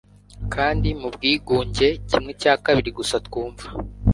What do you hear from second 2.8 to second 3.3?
gusa